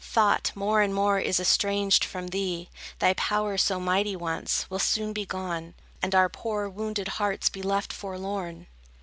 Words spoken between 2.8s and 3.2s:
Thy